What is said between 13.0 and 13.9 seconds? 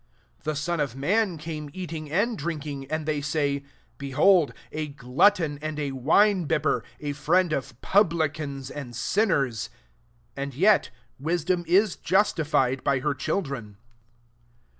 her children."